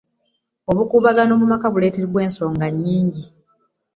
obukuubagano 0.69 1.33
mu 1.41 1.45
maka 1.51 1.65
buleetebwa 1.73 2.19
ensonga 2.27 2.65
nnyingi. 2.73 3.23